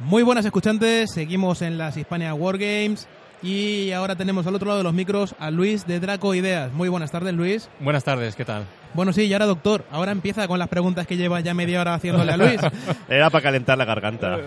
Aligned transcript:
Muy 0.00 0.22
buenas 0.22 0.44
escuchantes, 0.44 1.10
seguimos 1.12 1.62
en 1.62 1.78
las 1.78 1.96
Hispania 1.96 2.34
Wargames 2.34 3.08
y 3.42 3.92
ahora 3.92 4.16
tenemos 4.16 4.46
al 4.46 4.54
otro 4.54 4.66
lado 4.68 4.78
de 4.78 4.84
los 4.84 4.92
micros 4.92 5.34
a 5.38 5.50
Luis 5.50 5.86
de 5.86 6.00
Draco 6.00 6.34
Ideas. 6.34 6.72
Muy 6.72 6.88
buenas 6.88 7.10
tardes, 7.10 7.32
Luis. 7.34 7.68
Buenas 7.80 8.02
tardes, 8.04 8.34
¿qué 8.34 8.44
tal? 8.44 8.64
Bueno, 8.94 9.12
sí, 9.12 9.22
y 9.24 9.32
ahora 9.32 9.46
doctor, 9.46 9.84
ahora 9.90 10.12
empieza 10.12 10.46
con 10.48 10.58
las 10.58 10.68
preguntas 10.68 11.06
que 11.06 11.16
lleva 11.16 11.40
ya 11.40 11.54
media 11.54 11.80
hora 11.80 11.94
haciéndole 11.94 12.32
a 12.32 12.36
Luis. 12.36 12.60
Era 13.08 13.30
para 13.30 13.42
calentar 13.42 13.78
la 13.78 13.84
garganta. 13.84 14.38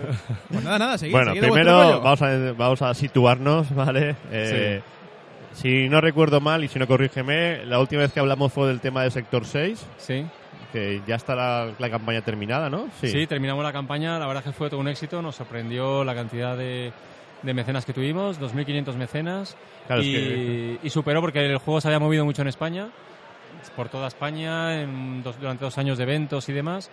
Pues 0.50 0.64
nada, 0.64 0.78
nada, 0.78 0.98
seguid, 0.98 1.12
bueno, 1.12 1.32
seguid 1.32 1.42
primero 1.42 2.00
vamos 2.00 2.22
a, 2.22 2.52
vamos 2.52 2.82
a 2.82 2.94
situarnos, 2.94 3.74
¿vale? 3.74 4.16
Eh, 4.30 4.80
Si 5.54 5.88
no 5.88 6.00
recuerdo 6.00 6.40
mal 6.40 6.62
y 6.64 6.68
si 6.68 6.78
no 6.78 6.86
corrígeme, 6.86 7.64
la 7.66 7.78
última 7.80 8.02
vez 8.02 8.12
que 8.12 8.20
hablamos 8.20 8.52
fue 8.52 8.68
del 8.68 8.80
tema 8.80 9.02
de 9.02 9.10
Sector 9.10 9.44
6, 9.44 9.86
Sí, 9.98 10.24
que 10.72 11.00
ya 11.06 11.14
está 11.16 11.34
la, 11.34 11.72
la 11.78 11.90
campaña 11.90 12.20
terminada, 12.22 12.68
¿no? 12.68 12.88
sí. 13.00 13.26
terminamos 13.26 13.64
la 13.64 13.72
campaña, 13.72 14.18
la 14.18 14.26
verdad 14.26 14.42
es 14.46 14.52
que 14.52 14.56
fue 14.58 14.68
todo 14.70 14.80
un 14.80 14.88
éxito, 14.88 15.22
nos 15.22 15.36
sorprendió 15.36 16.04
la 16.04 16.14
cantidad 16.14 16.56
de, 16.56 16.92
de 17.42 17.54
mecenas 17.54 17.84
que 17.86 17.92
tuvimos, 17.94 18.38
2.500 18.40 18.94
mecenas, 18.96 19.56
Claro, 19.86 20.02
es 20.02 20.08
y, 20.08 20.12
que- 20.12 20.78
y 20.82 20.90
superó 20.90 21.20
porque 21.20 21.44
el 21.46 21.56
juego 21.58 21.80
se 21.80 21.88
había 21.88 21.98
movido 21.98 22.24
mucho 22.24 22.42
en 22.42 22.48
España, 22.48 22.88
por 23.76 23.88
toda 23.88 24.08
España, 24.08 24.80
en 24.82 25.22
dos- 25.22 25.40
durante 25.40 25.64
dos 25.64 25.78
años 25.78 25.96
de 25.98 26.04
eventos 26.04 26.48
y 26.48 26.52
demás, 26.52 26.90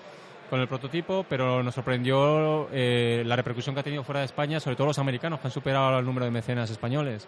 con 0.49 0.59
el 0.61 0.67
prototipo, 0.67 1.25
pero 1.27 1.61
nos 1.63 1.73
sorprendió 1.75 2.69
eh, 2.71 3.23
la 3.25 3.35
repercusión 3.35 3.73
que 3.75 3.81
ha 3.81 3.83
tenido 3.83 4.03
fuera 4.03 4.19
de 4.19 4.25
España, 4.27 4.59
sobre 4.59 4.75
todo 4.75 4.87
los 4.87 4.99
americanos, 4.99 5.39
que 5.39 5.47
han 5.47 5.51
superado 5.51 5.97
el 5.99 6.05
número 6.05 6.25
de 6.25 6.31
mecenas 6.31 6.69
españoles. 6.69 7.27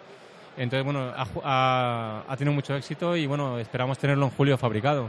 Entonces, 0.58 0.84
bueno, 0.84 1.12
ha, 1.16 1.26
ha- 1.44 2.22
ha 2.28 2.36
tenido 2.36 2.52
mucho 2.52 2.74
éxito 2.74 3.16
y, 3.16 3.26
bueno, 3.26 3.58
esperamos 3.58 3.96
tenerlo 3.98 4.26
en 4.26 4.32
julio 4.32 4.58
fabricado. 4.58 5.08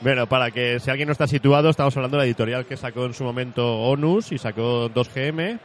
Bueno, 0.00 0.26
para 0.26 0.50
que 0.50 0.80
si 0.80 0.90
alguien 0.90 1.06
no 1.06 1.12
está 1.12 1.26
situado, 1.28 1.70
estamos 1.70 1.96
hablando 1.96 2.16
de 2.16 2.22
la 2.22 2.26
editorial 2.26 2.66
que 2.66 2.76
sacó 2.76 3.04
en 3.06 3.14
su 3.14 3.22
momento 3.22 3.64
ONUS 3.82 4.32
y 4.32 4.38
sacó 4.38 4.90
2GM. 4.90 5.58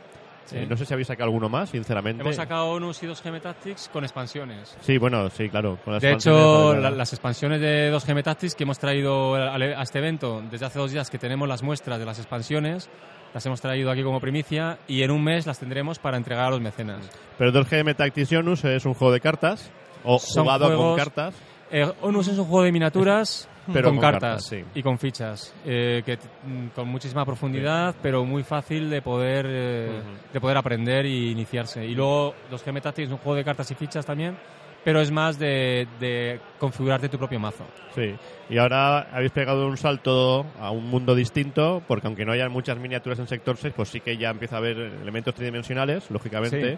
Sí. 0.48 0.58
Eh, 0.58 0.66
no 0.68 0.76
sé 0.78 0.86
si 0.86 0.94
habéis 0.94 1.08
sacado 1.08 1.26
alguno 1.26 1.50
más, 1.50 1.70
sinceramente. 1.70 2.24
Hemos 2.24 2.36
sacado 2.36 2.70
ONUS 2.72 3.04
y 3.04 3.08
2GM 3.08 3.41
Tactics 3.41 3.90
con 3.91 4.04
expansiones. 4.04 4.76
Sí, 4.82 4.98
bueno, 4.98 5.30
sí, 5.30 5.49
claro. 5.49 5.77
con 5.84 5.94
las 5.94 6.02
De 6.02 6.13
hecho, 6.13 6.74
la- 6.74 6.90
las 6.90 7.12
expansiones 7.13 7.60
de 7.62 7.91
2GM 7.91 8.24
Tactics 8.24 8.55
que 8.55 8.63
hemos 8.63 8.80
traído 8.80 9.36
al- 9.36 9.62
a 9.62 9.82
este 9.82 9.99
evento 9.99 10.41
desde 10.49 10.66
hace 10.66 10.80
dos 10.80 10.91
días 10.91 11.10
que 11.10 11.18
tenemos 11.18 11.48
las 11.48 11.63
muestras 11.63 11.99
de 11.99 12.05
las 12.05 12.18
expansiones, 12.18 12.90
las 13.34 13.46
hemos 13.46 13.60
traído 13.60 13.91
aquí 13.91 14.04
como 14.04 14.20
primicia 14.21 14.80
y 14.88 15.04
en 15.04 15.12
un 15.12 15.24
mes 15.24 15.46
las 15.46 15.60
tendremos 15.60 15.99
para 15.99 16.16
entregar 16.18 16.46
a 16.46 16.49
los 16.49 16.62
mecenas. 16.62 17.10
Pero 17.38 17.52
2GM 17.52 17.93
Tactics 17.96 18.32
ONUS 18.32 18.64
es 18.66 18.86
un 18.86 18.93
juego 18.93 19.12
de 19.14 19.20
cartas, 19.20 19.70
o 20.05 20.18
Son 20.18 20.43
jugado 20.46 20.68
con 20.68 20.77
juegos- 20.77 20.98
cartas. 20.98 21.36
Eh, 21.71 21.91
ONUS 22.02 22.30
es 22.30 22.38
un 22.38 22.46
juego 22.46 22.64
de 22.64 22.71
miniaturas 22.71 23.49
Pero 23.73 23.90
con, 23.90 23.98
con 23.98 24.01
cartas, 24.01 24.21
cartas, 24.21 24.46
sí. 24.48 24.63
y 24.76 24.84
con 24.84 24.98
fichas, 24.98 25.54
eh, 25.65 26.01
que 26.05 26.18
mm, 26.18 26.68
con 26.76 26.87
muchísima 26.87 27.26
profundidad, 27.26 27.96
pero 28.01 28.24
muy 28.26 28.43
fácil 28.43 28.90
de 28.90 29.01
poder 29.01 29.46
eh, 29.49 30.01
de 30.34 30.41
poder 30.41 30.57
aprender 30.57 31.05
y 31.05 31.32
iniciarse. 31.32 31.85
Y 31.85 31.96
luego 31.96 32.34
2GM 32.51 32.82
Tactics 32.82 33.07
es 33.07 33.12
un 33.12 33.18
juego 33.20 33.35
de 33.35 33.43
cartas 33.43 33.70
y 33.71 33.76
fichas 33.76 34.05
también, 34.05 34.37
pero 34.84 35.01
es 35.01 35.12
más 35.12 35.37
de, 35.37 35.87
de 35.99 36.40
configurarte 36.59 37.09
tu 37.09 37.18
propio 37.18 37.40
mazo. 37.40 37.65
Sí, 37.93 38.15
y 38.49 38.57
ahora 38.57 39.09
habéis 39.12 39.32
pegado 39.32 39.68
un 39.68 39.77
salto 39.77 40.46
a 40.59 40.71
un 40.71 40.90
mundo 40.90 41.13
distinto, 41.13 41.84
porque 41.87 42.07
aunque 42.07 42.26
no 42.26 42.31
haya 42.31 42.48
muchas 42.48 42.77
miniaturas 42.77 43.20
en 43.20 43.27
sector 43.27 43.57
6, 43.57 43.74
pues 43.76 43.90
sí 43.90 43.99
que 43.99 44.18
ya 44.18 44.29
empieza 44.29 44.55
a 44.55 44.59
haber 44.59 44.77
elementos 44.77 45.35
tridimensionales, 45.35 46.09
lógicamente. 46.09 46.77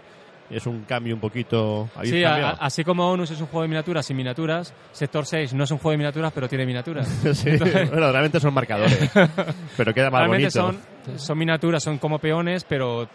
es 0.56 0.66
un 0.66 0.84
cambio 0.84 1.14
un 1.14 1.20
poquito. 1.20 1.88
¿habéis 1.94 2.12
Sí, 2.12 2.24
a- 2.24 2.50
así 2.50 2.82
como 2.84 3.08
ONUS 3.10 3.30
es 3.30 3.40
un 3.40 3.46
juego 3.46 3.62
de 3.62 3.68
miniaturas 3.68 4.04
sin 4.04 4.16
miniaturas, 4.16 4.74
Sector 4.92 5.24
6 5.26 5.54
no 5.54 5.64
es 5.64 5.70
un 5.70 5.78
juego 5.78 5.92
de 5.92 5.98
miniaturas, 5.98 6.32
pero 6.32 6.48
tiene 6.48 6.66
miniaturas. 6.66 7.06
sí, 7.34 7.50
bueno, 7.58 8.10
realmente 8.12 8.40
son 8.40 8.52
marcadores, 8.54 9.10
pero 9.76 9.94
queda 9.94 10.10
más 10.10 10.20
Realmente 10.26 10.58
bonito. 10.60 10.82
son, 11.06 11.18
son 11.18 11.38
miniaturas, 11.38 11.82
son 11.82 11.98
como 11.98 12.18
peones, 12.18 12.64
pero 12.64 13.08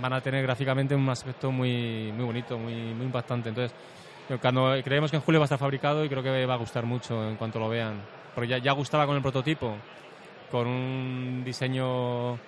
van 0.00 0.12
a 0.12 0.20
tener 0.20 0.42
gráficamente 0.42 0.94
un 0.94 1.08
aspecto 1.08 1.50
muy, 1.50 2.12
muy 2.12 2.24
bonito, 2.24 2.58
muy, 2.58 2.74
muy 2.74 3.06
impactante. 3.06 3.48
Entonces, 3.50 3.72
cuando 4.40 4.72
creemos 4.82 5.10
que 5.10 5.16
en 5.16 5.22
julio 5.22 5.40
va 5.40 5.44
a 5.44 5.46
estar 5.46 5.58
fabricado 5.58 6.04
y 6.04 6.08
creo 6.08 6.22
que 6.22 6.44
va 6.46 6.54
a 6.54 6.58
gustar 6.58 6.84
mucho 6.84 7.28
en 7.28 7.36
cuanto 7.36 7.58
lo 7.58 7.68
vean. 7.68 8.00
Porque 8.34 8.48
ya, 8.48 8.58
ya 8.58 8.72
gustaba 8.72 9.06
con 9.06 9.14
el 9.16 9.22
prototipo, 9.22 9.76
con 10.50 10.66
un 10.66 11.42
diseño 11.44 12.38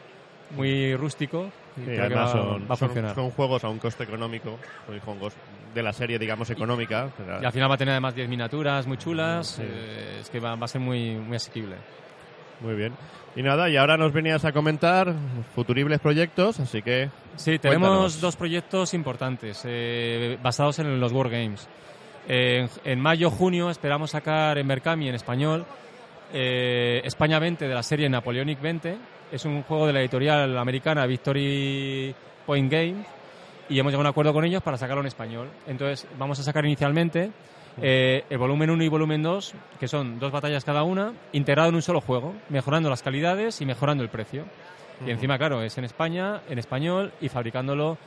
muy 0.56 0.94
rústico. 0.96 1.50
Y 1.76 1.80
Sí, 1.80 1.84
creo 1.86 1.96
que 1.96 2.00
además 2.14 2.28
va, 2.28 2.32
son, 2.32 2.62
va 2.62 2.74
a 2.74 2.76
son- 2.76 2.88
funcionar. 2.88 3.14
son 3.14 3.30
juegos 3.30 3.64
a 3.64 3.68
un 3.68 3.78
coste 3.78 4.04
económico, 4.04 4.58
son 4.86 5.00
juegos 5.00 5.34
de 5.74 5.82
la 5.82 5.92
serie, 5.92 6.18
digamos, 6.18 6.48
económica. 6.50 7.08
pero- 7.16 7.42
Y 7.42 7.44
al 7.44 7.52
final 7.52 7.70
va 7.70 7.74
a 7.74 7.78
tener 7.78 7.92
además 7.92 8.14
10 8.14 8.28
miniaturas 8.28 8.86
muy 8.86 8.96
chulas. 8.96 9.46
Sí. 9.48 9.62
eh, 9.64 10.18
es 10.20 10.30
que 10.30 10.38
va, 10.40 10.54
va 10.54 10.64
a 10.66 10.68
ser 10.68 10.80
muy, 10.80 11.16
muy 11.16 11.36
asequible. 11.36 11.76
Muy 12.60 12.74
bien. 12.74 12.92
Y 13.36 13.42
nada, 13.42 13.68
y 13.68 13.76
ahora 13.76 13.96
nos 13.96 14.12
venías 14.12 14.44
a 14.44 14.52
comentar 14.52 15.12
futuribles 15.56 15.98
proyectos, 15.98 16.60
así 16.60 16.80
que 16.82 17.10
Sí, 17.34 17.58
tenemos 17.58 17.88
Cuéntanos. 17.88 18.20
dos 18.20 18.36
proyectos 18.36 18.94
importantes 18.94 19.62
eh, 19.64 20.38
basados 20.40 20.78
en 20.78 21.00
los 21.00 21.10
Wargames. 21.12 21.68
Eh, 22.28 22.68
en, 22.84 22.92
en 22.92 23.00
mayo, 23.00 23.28
junio 23.30 23.68
esperamos 23.70 24.12
sacar 24.12 24.56
en 24.58 24.68
Berkami 24.68 25.08
en 25.08 25.16
español 25.16 25.66
eh, 26.32 27.00
España 27.04 27.38
20 27.38 27.66
de 27.68 27.74
la 27.74 27.82
serie 27.82 28.08
Napoleonic 28.08 28.60
20. 28.60 28.96
Es 29.34 29.44
un 29.44 29.64
juego 29.64 29.88
de 29.88 29.92
la 29.92 29.98
editorial 29.98 30.56
americana 30.56 31.04
Victory 31.06 32.14
Point 32.46 32.70
Games 32.70 33.04
y 33.68 33.80
hemos 33.80 33.90
llegado 33.90 34.06
a 34.06 34.10
un 34.10 34.12
acuerdo 34.12 34.32
con 34.32 34.44
ellos 34.44 34.62
para 34.62 34.78
sacarlo 34.78 35.00
en 35.00 35.08
español. 35.08 35.50
Entonces 35.66 36.06
vamos 36.16 36.38
a 36.38 36.44
sacar 36.44 36.64
inicialmente 36.64 37.32
eh, 37.82 38.22
el 38.30 38.38
volumen 38.38 38.70
1 38.70 38.84
y 38.84 38.88
volumen 38.88 39.24
2, 39.24 39.54
que 39.80 39.88
son 39.88 40.20
dos 40.20 40.30
batallas 40.30 40.64
cada 40.64 40.84
una, 40.84 41.14
integrado 41.32 41.70
en 41.70 41.74
un 41.74 41.82
solo 41.82 42.00
juego, 42.00 42.32
mejorando 42.48 42.88
las 42.88 43.02
calidades 43.02 43.60
y 43.60 43.66
mejorando 43.66 44.04
el 44.04 44.08
precio. 44.08 44.44
Y 45.04 45.10
encima, 45.10 45.36
claro, 45.36 45.64
es 45.64 45.76
en 45.78 45.84
España, 45.84 46.42
en 46.48 46.60
español 46.60 47.12
y 47.20 47.28
fabricándolo 47.28 47.98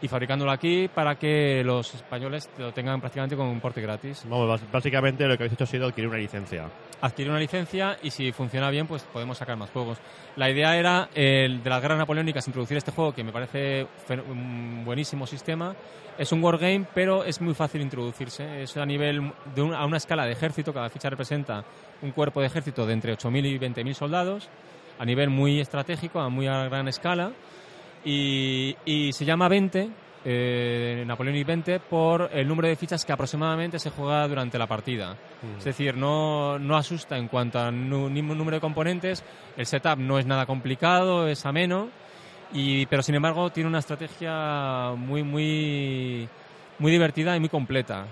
y 0.00 0.08
fabricándolo 0.08 0.50
aquí 0.52 0.88
para 0.88 1.16
que 1.16 1.62
los 1.64 1.94
españoles 1.94 2.48
lo 2.58 2.72
tengan 2.72 3.00
prácticamente 3.00 3.36
con 3.36 3.46
un 3.46 3.60
porte 3.60 3.80
gratis. 3.80 4.24
vamos, 4.28 4.60
básicamente 4.70 5.26
lo 5.26 5.36
que 5.36 5.42
habéis 5.44 5.54
hecho 5.54 5.64
ha 5.64 5.66
sido 5.66 5.86
adquirir 5.86 6.08
una 6.08 6.18
licencia. 6.18 6.68
Adquirir 7.00 7.30
una 7.30 7.40
licencia 7.40 7.96
y 8.02 8.10
si 8.10 8.30
funciona 8.32 8.70
bien, 8.70 8.86
pues 8.86 9.02
podemos 9.02 9.38
sacar 9.38 9.56
más 9.56 9.70
juegos. 9.70 9.98
La 10.36 10.50
idea 10.50 10.76
era 10.76 11.08
el 11.14 11.62
de 11.62 11.70
las 11.70 11.80
guerras 11.82 11.98
napoleónicas 11.98 12.46
introducir 12.46 12.76
este 12.76 12.92
juego 12.92 13.12
que 13.12 13.24
me 13.24 13.32
parece 13.32 13.86
un 14.28 14.82
buenísimo 14.84 15.26
sistema. 15.26 15.74
Es 16.16 16.32
un 16.32 16.42
wargame, 16.42 16.84
pero 16.94 17.24
es 17.24 17.40
muy 17.40 17.54
fácil 17.54 17.80
introducirse. 17.80 18.62
Es 18.62 18.76
a 18.76 18.84
nivel 18.86 19.32
de 19.54 19.62
un- 19.62 19.74
a 19.74 19.84
una 19.84 19.96
escala 19.96 20.26
de 20.26 20.32
ejército, 20.32 20.72
cada 20.72 20.88
ficha 20.90 21.08
representa 21.10 21.64
un 22.02 22.10
cuerpo 22.12 22.40
de 22.40 22.46
ejército 22.48 22.86
de 22.86 22.92
entre 22.92 23.12
8.000 23.12 23.46
y 23.46 23.58
20.000 23.58 23.94
soldados, 23.94 24.48
a 24.98 25.04
nivel 25.04 25.30
muy 25.30 25.60
estratégico, 25.60 26.18
a 26.20 26.28
muy 26.28 26.46
a 26.48 26.64
gran 26.64 26.88
escala 26.88 27.32
y, 28.08 28.74
y 28.86 29.12
se 29.12 29.26
llama 29.26 29.48
20, 29.48 29.90
eh, 30.24 31.04
Napoleonic 31.06 31.46
20, 31.46 31.80
por 31.80 32.30
el 32.32 32.48
número 32.48 32.68
de 32.68 32.76
fichas 32.76 33.04
que 33.04 33.12
aproximadamente 33.12 33.78
se 33.78 33.90
juega 33.90 34.26
durante 34.26 34.58
la 34.58 34.66
partida. 34.66 35.14
Es 35.58 35.64
decir, 35.64 35.94
no, 35.94 36.58
no 36.58 36.76
asusta 36.78 37.18
en 37.18 37.28
cuanto 37.28 37.58
a 37.58 37.70
número 37.70 38.56
de 38.56 38.60
componentes, 38.60 39.22
el 39.58 39.66
setup 39.66 39.98
no 39.98 40.18
es 40.18 40.24
nada 40.24 40.46
complicado, 40.46 41.28
es 41.28 41.44
ameno, 41.44 41.90
y, 42.54 42.86
pero 42.86 43.02
sin 43.02 43.14
embargo 43.14 43.50
tiene 43.50 43.68
una 43.68 43.80
estrategia 43.80 44.94
muy, 44.96 45.22
muy, 45.22 46.26
muy 46.78 46.90
divertida 46.90 47.36
y 47.36 47.40
muy 47.40 47.50
completa. 47.50 48.06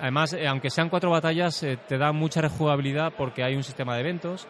Además, 0.00 0.32
eh, 0.32 0.48
aunque 0.48 0.70
sean 0.70 0.88
cuatro 0.88 1.10
batallas, 1.10 1.62
eh, 1.62 1.78
te 1.86 1.98
da 1.98 2.10
mucha 2.12 2.40
rejugabilidad 2.40 3.12
porque 3.18 3.44
hay 3.44 3.54
un 3.54 3.62
sistema 3.62 3.94
de 3.96 4.00
eventos 4.00 4.46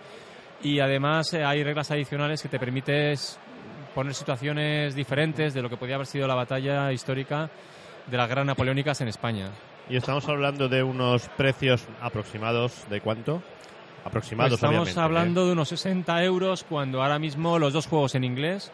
y 0.62 0.78
además 0.78 1.34
eh, 1.34 1.44
hay 1.44 1.64
reglas 1.64 1.90
adicionales 1.90 2.40
que 2.40 2.48
te 2.48 2.60
permites 2.60 3.38
poner 3.94 4.14
situaciones 4.14 4.94
diferentes 4.94 5.54
de 5.54 5.62
lo 5.62 5.68
que 5.68 5.76
podía 5.76 5.96
haber 5.96 6.06
sido 6.06 6.26
la 6.26 6.34
batalla 6.34 6.92
histórica 6.92 7.50
de 8.06 8.16
las 8.16 8.28
guerras 8.28 8.46
napoleónicas 8.46 9.00
en 9.00 9.08
España. 9.08 9.50
Y 9.88 9.96
estamos 9.96 10.28
hablando 10.28 10.68
de 10.68 10.82
unos 10.82 11.28
precios 11.30 11.86
aproximados 12.00 12.84
de 12.88 13.00
cuánto? 13.00 13.42
Aproximados, 14.04 14.58
Pues 14.58 14.62
estamos 14.62 14.96
¿eh? 14.96 15.00
hablando 15.00 15.46
de 15.46 15.52
unos 15.52 15.68
60 15.68 16.24
euros 16.24 16.64
cuando 16.64 17.02
ahora 17.02 17.18
mismo 17.18 17.58
los 17.58 17.72
dos 17.72 17.86
juegos 17.86 18.14
en 18.14 18.24
inglés 18.24 18.72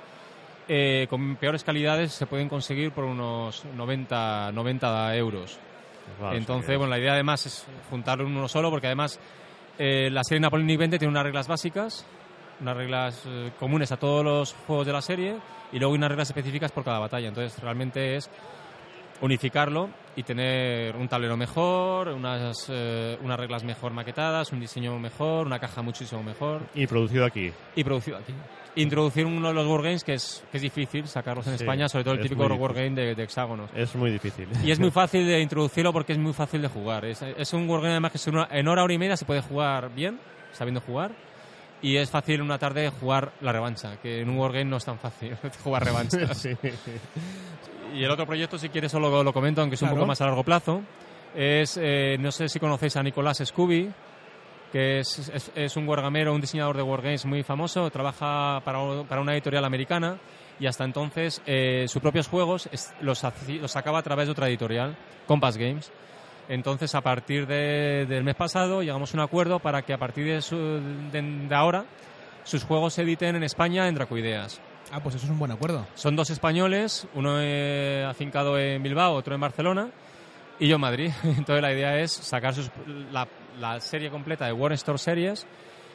eh, 0.69 1.07
con 1.09 1.37
peores 1.37 1.65
calidades 1.65 2.13
se 2.13 2.27
pueden 2.27 2.49
conseguir 2.49 2.93
por 2.93 3.05
unos 3.05 3.65
90, 3.75 4.53
90 4.53 5.17
euros. 5.17 5.55
¿eh? 5.55 6.23
Vale, 6.23 6.37
Entonces, 6.37 6.77
bueno, 6.77 6.91
la 6.91 6.99
idea 6.99 7.15
además 7.15 7.47
es 7.47 7.67
juntarlo 7.91 8.27
en 8.27 8.37
uno 8.37 8.49
solo 8.49 8.71
porque 8.71 8.87
además 8.87 9.19
eh, 9.79 10.11
la 10.11 10.23
serie 10.25 10.41
Napoleonic 10.41 10.79
20 10.79 10.99
tiene 10.99 11.11
unas 11.11 11.23
reglas 11.25 11.49
básicas, 11.49 12.05
unas 12.61 12.77
reglas 12.77 13.23
eh, 13.27 13.51
comunes 13.59 13.93
a 13.93 13.97
todos 13.97 14.25
los 14.25 14.55
juegos 14.67 14.87
de 14.87 14.93
la 14.93 15.03
serie 15.03 15.37
y 15.73 15.79
luego 15.79 15.95
unas 15.95 16.09
reglas 16.11 16.29
específicas 16.29 16.73
por 16.73 16.85
cada 16.85 16.99
batalla. 16.99 17.29
Entonces, 17.29 17.61
realmente 17.63 18.17
es 18.17 18.31
unificarlo 19.21 19.89
y 20.17 20.23
tener 20.23 20.95
un 20.97 21.09
tablero 21.09 21.37
mejor, 21.37 22.09
unas, 22.09 22.67
eh, 22.71 23.19
unas 23.23 23.39
reglas 23.39 23.65
mejor 23.65 23.93
maquetadas, 23.93 24.53
un 24.53 24.61
diseño 24.61 24.97
mejor, 24.99 25.47
una 25.47 25.59
caja 25.59 25.83
muchísimo 25.83 26.23
mejor 26.23 26.63
Y 26.75 26.87
producido 26.87 27.25
aquí. 27.25 27.53
y 27.75 27.85
producido 27.85 28.17
aquí. 28.19 28.33
Introducir 28.77 29.27
uno 29.27 29.49
de 29.49 29.55
los 29.55 29.67
wargames 29.67 30.05
que 30.05 30.15
es, 30.15 30.45
que 30.53 30.59
es 30.59 30.63
difícil 30.63 31.09
sacarlos 31.09 31.45
en 31.49 31.59
Sí, 31.59 31.65
España, 31.65 31.89
sobre 31.89 32.05
todo 32.05 32.15
el 32.15 32.21
típico 32.21 32.45
wargame 32.47 32.91
de, 32.91 33.15
de 33.17 33.23
hexágonos. 33.25 33.71
Es 33.75 33.95
muy 33.97 34.11
difícil. 34.13 34.47
Y 34.63 34.71
es 34.71 34.79
muy 34.79 34.91
fácil 34.93 35.27
de 35.27 35.41
introducirlo 35.41 35.93
porque 35.93 36.13
es 36.13 36.19
muy 36.19 36.33
fácil 36.33 36.63
de 36.63 36.69
jugar. 36.69 37.05
Es, 37.05 37.21
es 37.23 37.53
un 37.55 37.69
wargame 37.69 37.93
además 37.93 38.13
que 38.13 38.19
es 38.19 38.27
una- 38.29 38.47
en 38.53 38.69
hora, 38.69 38.85
hora 38.85 38.95
y 38.95 38.99
media 38.99 39.17
se 39.17 39.25
puede 39.25 39.41
jugar 39.43 39.93
bien, 39.93 40.21
sabiendo 40.53 40.81
jugar. 40.81 41.11
Y 41.83 41.97
es 41.97 42.11
fácil 42.11 42.43
una 42.43 42.59
tarde 42.59 42.91
jugar 42.91 43.33
la 43.41 43.53
revancha, 43.53 43.97
que 44.01 44.21
en 44.21 44.29
un 44.31 44.39
wargame 44.39 44.65
no 44.65 44.77
es 44.79 44.85
tan 44.85 44.99
fácil 44.99 45.37
jugar 45.65 45.85
revanchas. 45.85 46.37
Sí. 46.39 46.51
Y 47.95 48.05
el 48.05 48.11
otro 48.11 48.27
proyecto, 48.27 48.59
si 48.59 48.69
quieres, 48.69 48.93
solo 48.93 49.23
lo 49.23 49.33
comento, 49.33 49.61
aunque 49.63 49.75
es 49.77 49.83
un 49.83 49.89
Claro. 49.89 50.01
poco 50.01 50.09
más 50.09 50.21
a 50.21 50.27
largo 50.27 50.45
plazo. 50.45 50.83
Es, 51.35 51.79
eh, 51.81 52.17
no 52.21 52.31
sé 52.31 52.49
si 52.49 52.61
conocéis 52.61 52.97
a 52.97 53.03
Nicolás 53.03 53.39
Scooby, 53.45 53.91
que 54.73 54.99
es, 54.99 55.31
es, 55.33 55.51
es 55.55 55.77
un 55.77 55.89
wargamero, 55.89 56.35
un 56.35 56.41
diseñador 56.41 56.77
de 56.77 56.83
wargames 56.83 57.25
muy 57.25 57.43
famoso, 57.43 57.89
trabaja 57.91 58.61
para, 58.65 58.79
para 59.09 59.21
una 59.23 59.33
editorial 59.33 59.65
americana 59.65 60.19
y 60.61 60.67
hasta 60.67 60.85
entonces 60.85 61.41
eh, 61.47 61.87
sus 61.89 62.03
propios 62.03 62.29
juegos 62.29 62.69
los, 63.01 63.23
los 63.49 63.71
sacaba 63.71 64.01
a 64.01 64.03
través 64.03 64.27
de 64.27 64.33
otra 64.33 64.49
editorial, 64.49 64.95
Compass 65.27 65.57
Games. 65.57 65.91
Entonces, 66.49 66.95
a 66.95 67.01
partir 67.03 67.47
de- 67.47 68.07
del 68.09 68.25
mes 68.25 68.35
pasado, 68.35 68.83
llegamos 68.83 69.13
a 69.13 69.17
un 69.19 69.23
acuerdo 69.23 69.59
para 69.59 69.83
que 69.83 69.93
a 69.93 69.99
partir 69.99 70.27
de, 70.27 70.41
su- 70.43 70.57
de- 71.13 71.47
de 71.49 71.55
ahora 71.55 71.85
sus 72.45 72.65
juegos 72.65 72.95
se 72.95 73.03
editen 73.03 73.37
en 73.37 73.43
España 73.43 73.87
en 73.89 73.95
Dracoideas. 73.95 74.61
Ah, 74.91 75.01
pues 75.03 75.17
eso 75.17 75.27
es 75.27 75.31
un 75.31 75.39
buen 75.39 75.51
acuerdo. 75.53 75.87
Son 75.95 76.17
dos 76.17 76.31
españoles, 76.31 77.07
uno 77.15 77.37
eh, 77.41 78.05
afincado 78.09 78.59
en 78.59 78.83
Bilbao, 78.83 79.13
otro 79.15 79.35
en 79.35 79.41
Barcelona 79.43 79.91
y 80.59 80.67
yo 80.67 80.77
en 80.77 80.81
Madrid. 80.81 81.11
Entonces 81.25 81.61
la 81.61 81.73
idea 81.73 81.99
es 82.01 82.11
sacar 82.13 82.55
sus- 82.55 82.71
la, 83.13 83.29
la 83.61 83.81
serie 83.81 84.09
completa 84.11 84.47
de 84.47 84.53
War 84.53 84.73
Store 84.73 84.97
Series, 84.99 85.47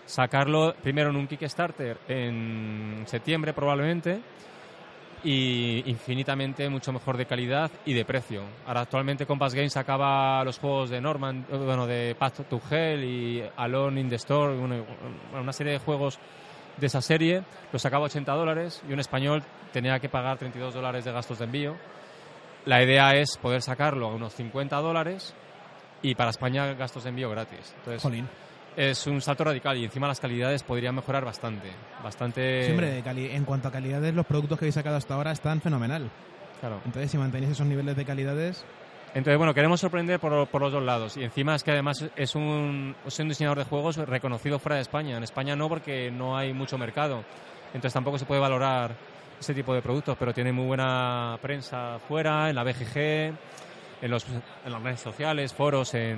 sacarlo 0.06 0.76
primero 0.84 1.10
en 1.10 1.16
un 1.16 1.28
Kickstarter 1.28 1.98
en 2.08 3.04
septiembre 3.08 3.54
probablemente 3.54 4.22
y 5.24 5.90
infinitamente 5.90 6.68
mucho 6.70 6.92
mejor 6.92 7.18
de 7.18 7.26
calidad 7.26 7.72
y 7.86 7.94
de 7.94 8.06
precio. 8.06 8.44
Ahora 8.66 8.82
actualmente 8.82 9.26
Compass 9.26 9.54
Games 9.54 9.78
acaba 9.78 10.44
los 10.44 10.60
juegos 10.60 10.90
de 10.90 11.00
Norman, 11.00 11.46
eh, 11.50 11.58
bueno, 11.58 11.88
de 11.88 12.16
Path 12.18 12.48
to 12.50 12.62
Hell 12.70 13.04
y 13.04 13.44
Alone 13.56 14.02
in 14.02 14.10
the 14.10 14.16
Store, 14.16 14.54
una 14.56 15.54
serie 15.54 15.74
de 15.74 15.80
juegos 15.80 16.20
de 16.78 16.88
esa 16.88 17.02
serie, 17.02 17.44
los 17.72 17.82
sacaba 17.82 18.06
a 18.06 18.08
80 18.08 18.34
dólares 18.34 18.82
y 18.88 18.94
un 18.94 19.00
español 19.00 19.44
tenía 19.72 20.00
que 20.00 20.10
pagar 20.10 20.38
32 20.38 20.74
dólares 20.74 21.06
de 21.06 21.12
gastos 21.12 21.40
de 21.40 21.46
envío. 21.46 21.76
La 22.66 22.84
idea 22.84 23.12
es 23.12 23.38
poder 23.38 23.62
sacarlo 23.62 24.08
a 24.08 24.14
unos 24.14 24.34
50 24.34 24.76
dólares 24.78 25.36
y 26.02 26.16
para 26.16 26.32
España 26.32 26.74
gastos 26.74 27.04
de 27.04 27.10
envío 27.10 27.30
gratis. 27.30 27.76
Es 28.78 29.06
un 29.08 29.22
salto 29.22 29.44
radical 29.44 29.78
y 29.78 29.86
encima 29.86 30.08
las 30.08 30.20
calidades 30.20 30.64
podrían 30.64 30.96
mejorar 30.96 31.24
bastante. 31.26 31.70
Bastante. 32.04 32.64
Sí, 32.66 32.72
hombre, 32.72 32.92
de 32.92 33.02
cali- 33.04 33.32
en 33.32 33.46
cuanto 33.46 33.68
a 33.68 33.72
calidades, 33.72 34.14
los 34.14 34.26
productos 34.26 34.58
que 34.60 34.66
habéis 34.66 34.76
sacado 34.76 34.96
hasta 34.98 35.14
ahora 35.14 35.32
están 35.32 35.62
fenomenal. 35.62 36.10
Claro. 36.60 36.82
Entonces, 36.86 37.12
si 37.12 37.18
mantenéis 37.18 37.52
esos 37.54 37.68
niveles 37.68 37.96
de 37.96 38.06
calidades, 38.06 38.64
Entonces, 39.16 39.38
bueno, 39.38 39.54
queremos 39.54 39.80
sorprender 39.80 40.20
por, 40.20 40.48
por 40.48 40.62
los 40.62 40.72
dos 40.72 40.82
lados. 40.82 41.18
Y 41.18 41.24
encima 41.24 41.54
es 41.54 41.64
que 41.64 41.70
además 41.72 42.04
es 42.16 42.34
un, 42.36 42.96
es 43.06 43.20
un 43.20 43.30
diseñador 43.30 43.60
de 43.60 43.66
juegos 43.66 43.98
reconocido 43.98 44.58
fuera 44.58 44.78
de 44.78 44.82
España. 44.82 45.18
En 45.18 45.24
España 45.24 45.56
no, 45.56 45.70
porque 45.70 46.10
no 46.10 46.36
hay 46.36 46.52
mucho 46.52 46.80
mercado. 46.80 47.24
Entonces 47.76 47.94
tampoco 47.94 48.18
se 48.18 48.26
puede 48.26 48.42
valorar 48.42 48.96
ese 49.40 49.54
tipo 49.54 49.74
de 49.76 49.84
productos, 49.84 50.16
pero 50.18 50.34
tiene 50.34 50.52
muy 50.52 50.66
buena 50.66 51.38
prensa 51.44 52.00
fuera, 52.08 52.50
en 52.50 52.56
la 52.56 52.64
BGG, 52.64 52.98
en, 54.02 54.10
los, 54.10 54.26
en 54.66 54.72
las 54.72 54.82
redes 54.82 55.02
sociales, 55.02 55.54
foros, 55.54 55.94
en, 55.94 56.18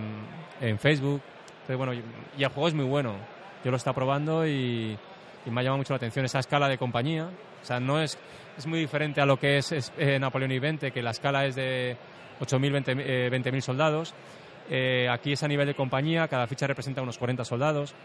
en 0.62 0.80
Facebook. 0.80 1.22
Entonces, 1.68 1.78
bueno, 1.78 1.94
y, 1.94 2.44
el 2.44 2.50
juego 2.50 2.68
es 2.68 2.74
muy 2.76 2.86
bueno. 2.86 3.16
Yo 3.64 3.72
lo 3.72 3.78
está 3.78 3.92
probando 3.92 4.46
y, 4.46 4.96
y 5.46 5.50
me 5.50 5.62
ha 5.62 5.64
llamado 5.64 5.80
mucho 5.80 5.94
la 5.94 5.98
atención 5.98 6.26
esa 6.26 6.38
escala 6.38 6.68
de 6.68 6.78
compañía. 6.78 7.28
O 7.64 7.66
sea, 7.66 7.80
no 7.80 8.00
es, 8.00 8.20
es 8.56 8.68
muy 8.68 8.78
diferente 8.78 9.20
a 9.20 9.26
lo 9.26 9.40
que 9.40 9.58
es, 9.58 9.72
es, 9.72 9.92
eh, 9.98 10.20
Napoleón 10.20 10.52
y 10.52 10.60
20, 10.60 10.92
que 10.92 11.02
la 11.02 11.10
escala 11.10 11.48
es 11.48 11.56
de 11.56 11.98
8.000, 12.40 12.86
20.000 12.86 13.04
eh, 13.04 13.30
20.000 13.32 13.62
soldados. 13.62 14.14
Eh, 14.70 15.10
aquí 15.10 15.32
es 15.32 15.42
a 15.42 15.48
nivel 15.48 15.66
de 15.66 15.74
compañía, 15.74 16.28
cada 16.28 16.46
ficha 16.46 16.68
representa 16.68 17.02
unos 17.02 17.18
40 17.18 17.44
soldados. 17.44 17.96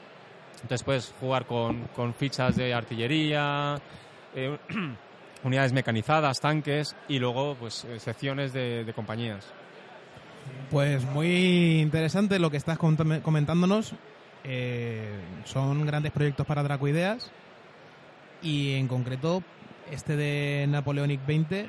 Entonces 0.62 0.82
puedes 0.82 1.14
jugar 1.20 1.44
con, 1.44 1.88
con 1.94 2.14
fichas 2.14 2.56
de 2.56 2.72
artillería, 2.72 3.76
eh, 4.34 4.56
unidades 5.44 5.74
mecanizadas, 5.74 6.40
tanques 6.40 6.96
y 7.08 7.18
luego 7.18 7.54
pues 7.60 7.86
secciones 7.98 8.54
de, 8.54 8.84
de 8.84 8.92
compañías. 8.94 9.59
Pues 10.70 11.04
muy 11.04 11.80
interesante 11.80 12.38
lo 12.38 12.50
que 12.50 12.56
estás 12.56 12.78
comentándonos. 12.78 13.94
Eh, 14.44 15.08
son 15.44 15.84
grandes 15.86 16.12
proyectos 16.12 16.46
para 16.46 16.62
Dracoideas 16.62 17.30
y 18.42 18.72
en 18.74 18.88
concreto 18.88 19.42
este 19.90 20.16
de 20.16 20.66
Napoleonic 20.68 21.24
20 21.26 21.66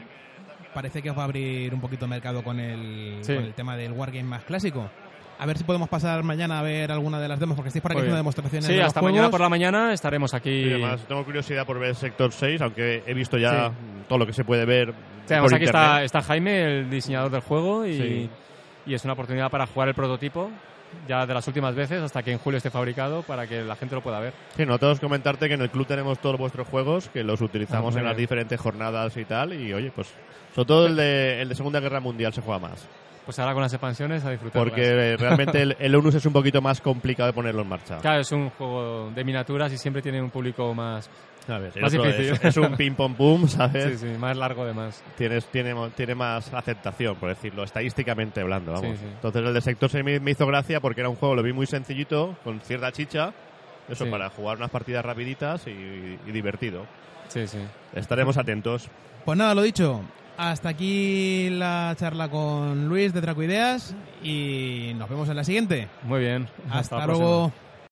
parece 0.73 1.01
que 1.01 1.09
os 1.09 1.17
va 1.17 1.23
a 1.23 1.25
abrir 1.25 1.73
un 1.73 1.81
poquito 1.81 2.07
mercado 2.07 2.43
con 2.43 2.59
el, 2.59 3.17
Sí. 3.23 3.35
con 3.35 3.43
el 3.43 3.53
tema 3.53 3.75
del 3.75 3.91
Wargame 3.91 4.23
más 4.23 4.43
clásico. 4.45 4.89
A 5.37 5.45
ver 5.47 5.57
si 5.57 5.63
podemos 5.63 5.89
pasar 5.89 6.23
mañana 6.23 6.59
a 6.59 6.61
ver 6.61 6.91
alguna 6.91 7.19
de 7.19 7.27
las 7.27 7.39
demos, 7.39 7.55
porque 7.55 7.69
estáis 7.69 7.81
por 7.81 7.91
aquí 7.91 7.99
haciendo 8.01 8.15
demostraciones 8.17 8.65
Sí, 8.67 8.73
de 8.73 8.77
los 8.77 8.87
hasta 8.87 8.99
juegos. 8.99 9.15
mañana 9.15 9.31
por 9.31 9.41
la 9.41 9.49
mañana 9.49 9.91
estaremos 9.91 10.33
aquí. 10.35 10.51
Y 10.51 10.69
además, 10.69 11.03
tengo 11.07 11.25
curiosidad 11.25 11.65
por 11.65 11.79
ver 11.79 11.95
sector 11.95 12.31
6, 12.31 12.61
aunque 12.61 13.03
he 13.07 13.13
visto 13.15 13.37
ya 13.39 13.69
Sí. 13.69 13.75
todo 14.07 14.19
lo 14.19 14.27
que 14.27 14.33
se 14.33 14.45
puede 14.45 14.65
ver. 14.65 14.93
Sí, 15.25 15.33
además 15.33 15.49
por 15.49 15.55
aquí 15.55 15.65
internet. 15.65 15.67
está, 15.91 16.03
está 16.03 16.21
Jaime, 16.21 16.61
el 16.63 16.89
diseñador 16.91 17.31
del 17.31 17.41
juego, 17.41 17.85
y, 17.87 17.97
Sí. 17.97 18.29
Y 18.85 18.93
es 18.93 19.03
una 19.03 19.13
oportunidad 19.13 19.49
para 19.49 19.67
jugar 19.67 19.89
el 19.89 19.95
prototipo 19.95 20.49
ya 21.07 21.25
de 21.25 21.33
las 21.33 21.47
últimas 21.47 21.73
veces 21.73 22.01
hasta 22.01 22.21
que 22.21 22.31
en 22.31 22.37
julio 22.37 22.57
esté 22.57 22.69
fabricado 22.69 23.23
para 23.23 23.47
que 23.47 23.63
la 23.63 23.75
gente 23.75 23.95
lo 23.95 24.01
pueda 24.01 24.19
ver. 24.19 24.33
Sí, 24.57 24.65
nosotros 24.65 24.99
comentarte 24.99 25.47
que 25.47 25.53
en 25.53 25.61
el 25.61 25.69
club 25.69 25.87
tenemos 25.87 26.19
todos 26.19 26.37
vuestros 26.37 26.67
juegos, 26.67 27.09
que 27.09 27.23
los 27.23 27.39
utilizamos 27.41 27.95
Ah, 27.95 27.99
en 27.99 28.05
las 28.05 28.17
diferentes 28.17 28.59
jornadas 28.59 29.15
y 29.17 29.25
tal. 29.25 29.53
Y 29.53 29.73
oye, 29.73 29.91
pues 29.95 30.13
sobre 30.53 30.67
todo 30.67 30.87
el 30.87 30.95
de, 30.95 31.41
el 31.41 31.49
de 31.49 31.55
Segunda 31.55 31.79
Guerra 31.79 31.99
Mundial 32.01 32.33
se 32.33 32.41
juega 32.41 32.59
más. 32.59 32.85
Pues 33.25 33.37
ahora 33.39 33.53
con 33.53 33.61
las 33.61 33.73
expansiones 33.73 34.25
a 34.25 34.31
disfrutar. 34.31 34.63
Porque 34.63 34.83
eh, 34.83 35.17
realmente 35.17 35.61
el, 35.61 35.75
el 35.79 35.95
ONUS 35.95 36.15
es 36.15 36.25
un 36.25 36.33
poquito 36.33 36.61
más 36.61 36.81
complicado 36.81 37.27
de 37.27 37.33
ponerlo 37.33 37.61
en 37.61 37.69
marcha. 37.69 37.97
Claro, 37.99 38.21
es 38.21 38.31
un 38.31 38.49
juego 38.49 39.11
de 39.11 39.23
miniaturas 39.23 39.71
y 39.71 39.77
siempre 39.77 40.01
tiene 40.01 40.21
un 40.21 40.31
público 40.31 40.73
más, 40.73 41.09
¿Sabes? 41.45 41.75
El 41.75 41.81
Más 41.81 41.91
difícil. 41.91 42.25
Es, 42.25 42.43
es 42.45 42.57
un 42.57 42.75
ping 42.75 42.93
pong 42.93 43.15
boom, 43.17 43.47
¿sabes? 43.47 43.99
sí, 43.99 44.07
sí, 44.07 44.17
más 44.17 44.37
largo 44.37 44.65
de 44.65 44.73
más. 44.73 45.03
Tienes, 45.17 45.45
tiene, 45.47 45.73
tiene 45.95 46.15
más 46.15 46.53
aceptación, 46.53 47.15
por 47.15 47.29
decirlo, 47.29 47.63
estadísticamente 47.63 48.41
hablando. 48.41 48.73
Vamos. 48.73 48.91
Sí, 48.91 48.97
sí. 48.97 49.11
Entonces 49.11 49.43
el 49.43 49.53
de 49.53 49.61
sector 49.61 49.89
se 49.89 50.03
me, 50.03 50.19
me 50.19 50.31
hizo 50.31 50.45
gracia 50.45 50.79
porque 50.79 51.01
era 51.01 51.09
un 51.09 51.15
juego, 51.15 51.35
lo 51.35 51.43
vi 51.43 51.53
muy 51.53 51.65
sencillito, 51.65 52.35
con 52.43 52.59
cierta 52.61 52.91
chicha. 52.91 53.33
Eso 53.89 54.05
Sí. 54.05 54.11
para 54.11 54.29
jugar 54.29 54.57
unas 54.57 54.69
partidas 54.69 55.03
rapiditas 55.03 55.65
y, 55.67 55.71
y 56.25 56.31
divertido. 56.31 56.85
Sí, 57.27 57.47
sí. 57.47 57.59
Estaremos 57.95 58.37
atentos. 58.37 58.87
Pues 59.25 59.37
nada, 59.37 59.53
lo 59.55 59.61
dicho. 59.61 60.01
Hasta 60.37 60.69
aquí 60.69 61.49
la 61.51 61.93
charla 61.99 62.29
con 62.29 62.87
Luis 62.87 63.13
de 63.13 63.21
Dracoideas 63.21 63.93
y 64.23 64.93
nos 64.95 65.09
vemos 65.09 65.29
en 65.29 65.35
la 65.35 65.43
siguiente. 65.43 65.87
Muy 66.03 66.19
bien. 66.21 66.47
Hasta, 66.69 67.03
próxima. 67.03 67.05
luego. 67.27 67.51